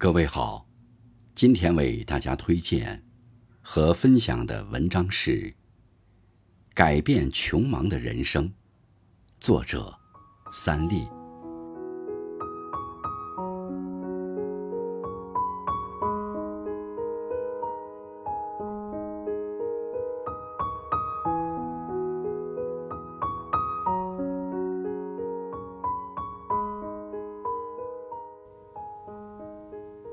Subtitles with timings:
[0.00, 0.64] 各位好，
[1.34, 3.04] 今天为大家推荐
[3.60, 5.32] 和分享的文章是
[6.72, 8.48] 《改变穷忙的人生》，
[9.40, 9.92] 作者
[10.52, 11.17] 三立。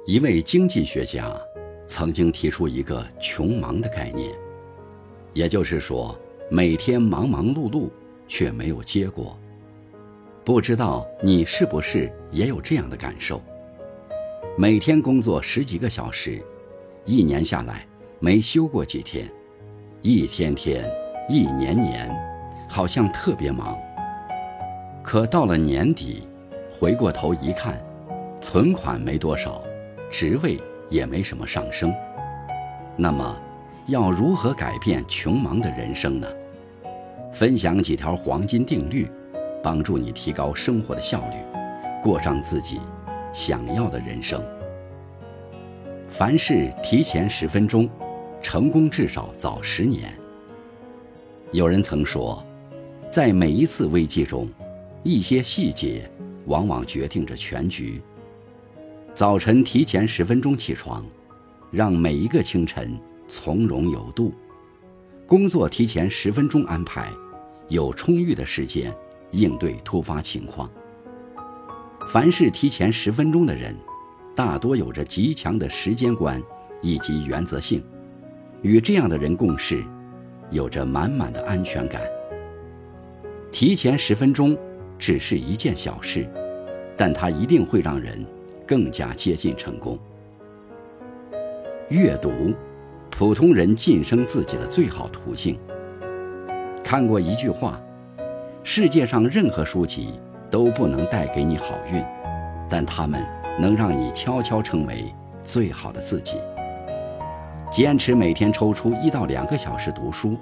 [0.07, 1.35] 一位经济学家
[1.87, 4.31] 曾经提出一个“穷忙”的概念，
[5.33, 6.15] 也就是说，
[6.47, 7.89] 每天忙忙碌碌
[8.27, 9.35] 却没有结果。
[10.43, 13.41] 不知道你是不是也有这样的感受？
[14.55, 16.39] 每天工作十几个小时，
[17.03, 17.83] 一年下来
[18.19, 19.27] 没休过几天，
[20.03, 20.87] 一天天、
[21.27, 22.15] 一年年，
[22.69, 23.75] 好像特别忙。
[25.01, 26.27] 可到了年底，
[26.69, 27.83] 回过头一看，
[28.39, 29.64] 存款没多少。
[30.11, 31.93] 职位也没什么上升，
[32.95, 33.37] 那么
[33.87, 36.27] 要如何改变穷忙的人生呢？
[37.31, 39.09] 分享几条黄金定律，
[39.61, 41.35] 帮助你提高生活的效率，
[42.01, 42.79] 过上自己
[43.33, 44.41] 想要的人生。
[46.07, 47.89] 凡事提前十分钟，
[48.41, 50.13] 成功至少早十年。
[51.51, 52.41] 有人曾说，
[53.11, 54.47] 在每一次危机中，
[55.03, 56.09] 一些细节
[56.45, 58.01] 往往决定着全局。
[59.15, 61.01] 早晨提前十分钟起床，
[61.71, 62.99] 让每一个清晨
[63.29, 64.29] 从容有度；
[65.25, 67.07] 工作提前十分钟安排，
[67.69, 68.93] 有充裕的时间
[69.31, 70.69] 应对突发情况。
[72.09, 73.73] 凡是提前十分钟的人，
[74.35, 76.43] 大多有着极强的时间观
[76.81, 77.81] 以及原则性。
[78.63, 79.81] 与这样的人共事，
[80.51, 82.01] 有着满满的安全感。
[83.49, 84.57] 提前十分钟
[84.99, 86.29] 只是一件小事，
[86.97, 88.25] 但它一定会让人。
[88.65, 89.97] 更加接近成功。
[91.89, 92.53] 阅读，
[93.11, 95.57] 普通人晋升自己的最好途径。
[96.83, 97.79] 看过一句话：
[98.63, 102.03] 世界上任何书籍都不能带给你好运，
[102.69, 103.23] 但它们
[103.59, 105.05] 能让你悄悄成为
[105.43, 106.37] 最好的自己。
[107.71, 110.35] 坚持每天抽出一到两个小时读书，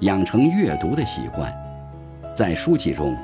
[0.00, 1.52] 养成阅读的习惯，
[2.34, 3.16] 在书籍中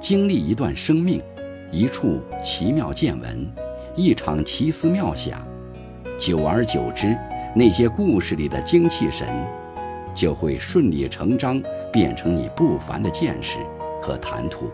[0.00, 1.22] 经历一段生命，
[1.70, 3.61] 一处奇妙见闻。
[3.94, 5.46] 一场奇思妙想，
[6.18, 7.14] 久而久之，
[7.54, 9.28] 那些故事里的精气神，
[10.14, 13.58] 就会顺理成章变成你不凡的见识
[14.00, 14.70] 和谈吐。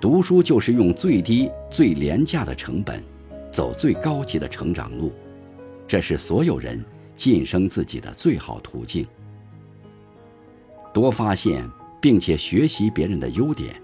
[0.00, 3.02] 读书就是用最低、最廉价的成本，
[3.50, 5.10] 走最高级的成长路，
[5.88, 6.84] 这是所有人
[7.16, 9.04] 晋升自己的最好途径。
[10.94, 11.68] 多发现
[12.00, 13.74] 并且学习别人的优点。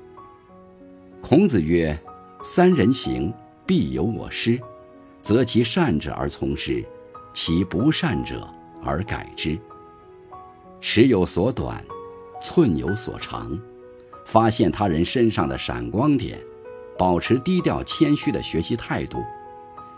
[1.20, 1.98] 孔子曰
[2.44, 3.34] ：“三人行。”
[3.66, 4.60] 必有我师，
[5.22, 6.84] 择其善者而从之，
[7.32, 8.46] 其不善者
[8.82, 9.58] 而改之。
[10.80, 11.84] 尺有所短，
[12.42, 13.58] 寸有所长。
[14.24, 16.38] 发现他人身上的闪光点，
[16.96, 19.18] 保持低调谦虚的学习态度，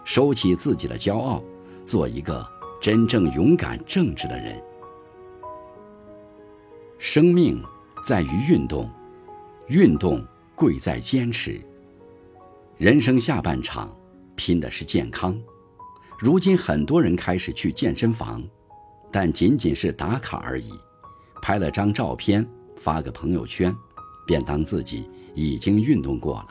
[0.04, 1.42] 收起自己的骄傲，
[1.84, 2.44] 做一个
[2.80, 4.60] 真正勇敢正直的人。
[6.98, 7.62] 生命
[8.06, 8.90] 在于运动，
[9.68, 11.60] 运动贵在坚持。
[12.76, 13.96] 人生下半场，
[14.34, 15.40] 拼的是健康。
[16.18, 18.42] 如今很多人开始去健身房，
[19.12, 20.72] 但仅仅是打卡而已，
[21.40, 23.72] 拍了张照片发个朋友圈，
[24.26, 26.48] 便当自己已经运动过了。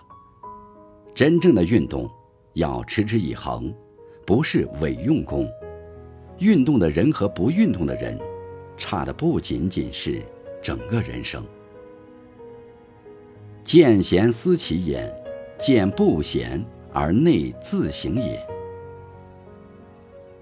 [1.14, 2.10] 真正的运动
[2.54, 3.74] 要持之以恒，
[4.26, 5.46] 不是伪用功。
[6.40, 8.18] 运动的人和不运动的人，
[8.78, 10.22] 差的不仅仅是
[10.62, 11.44] 整个人生。
[13.66, 15.14] 见贤思齐焉。
[15.64, 18.46] 见不贤而内自省也。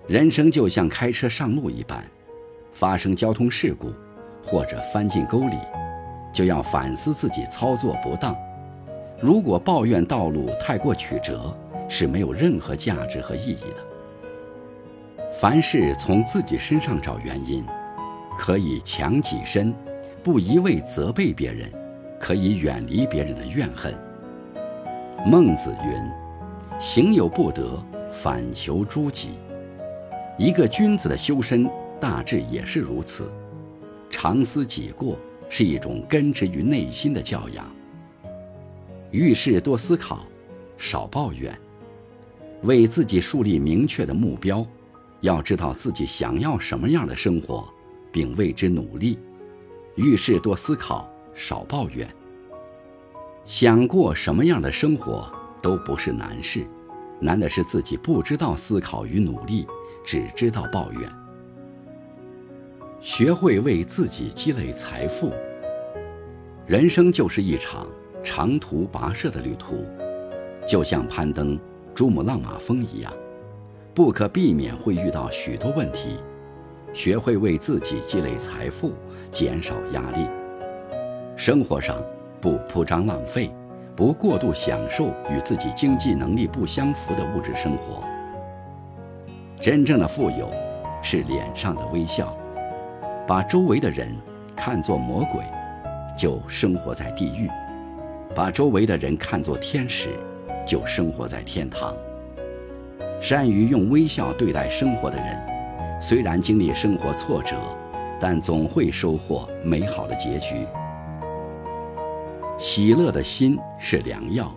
[0.07, 2.03] 人生就像开车上路一般，
[2.71, 3.93] 发生交通事故
[4.43, 5.57] 或者翻进沟里，
[6.33, 8.35] 就要反思自己操作不当。
[9.21, 11.55] 如果抱怨道路太过曲折，
[11.87, 15.31] 是没有任何价值和意义的。
[15.31, 17.63] 凡事从自己身上找原因，
[18.39, 19.71] 可以强己身；
[20.23, 21.71] 不一味责备别人，
[22.19, 23.93] 可以远离别人的怨恨。
[25.23, 25.93] 孟子云
[26.79, 29.31] ：“行有不得，反求诸己。”
[30.35, 31.69] 一个君子的修身
[31.99, 33.31] 大致也是如此。
[34.09, 37.65] 常思己过是一种根植于内心的教养。
[39.11, 40.25] 遇事多思考，
[40.75, 41.55] 少抱怨，
[42.63, 44.65] 为自己树立明确的目标。
[45.19, 47.71] 要知道自己想要什么样的生活，
[48.11, 49.19] 并为之努力。
[49.95, 52.09] 遇事多思考，少抱怨。
[53.45, 56.65] 想过什么样的生活都不是难事，
[57.19, 59.67] 难的是自己不知道思考与努力，
[60.05, 61.09] 只知道抱怨。
[62.99, 65.31] 学会为自己积累财富。
[66.67, 67.87] 人生就是一场
[68.23, 69.83] 长途跋涉的旅途，
[70.67, 71.59] 就像攀登
[71.95, 73.11] 珠穆朗玛峰一样，
[73.93, 76.17] 不可避免会遇到许多问题。
[76.93, 78.93] 学会为自己积累财富，
[79.31, 80.27] 减少压力。
[81.35, 81.97] 生活上
[82.41, 83.51] 不铺张浪费，
[83.95, 88.03] 不过度享受与自己经济能力不相符的物质生活。
[89.61, 90.51] 真正的富有，
[91.03, 92.35] 是脸上的微笑。
[93.27, 94.07] 把周围的人
[94.55, 95.41] 看作魔鬼，
[96.17, 97.47] 就生活在地狱；
[98.35, 100.09] 把周围的人看作天使，
[100.65, 101.95] 就生活在天堂。
[103.21, 106.01] 善于用微笑对待生活的人。
[106.01, 107.55] 虽然经历生活挫折，
[108.19, 110.65] 但总会收获美好的结局。
[112.61, 114.55] 喜乐的心是良药，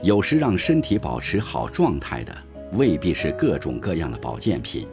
[0.00, 2.32] 有时让身体保持好状态的，
[2.74, 4.86] 未必是各种各样的保健品，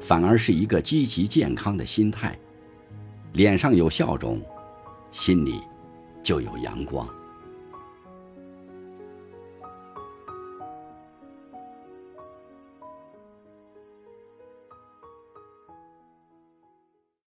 [0.00, 2.38] 反而是一个积极健康的心态。
[3.32, 4.40] 脸上有笑容，
[5.10, 5.60] 心里
[6.22, 7.04] 就有阳光。